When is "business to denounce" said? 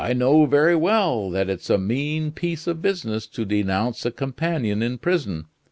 2.81-4.03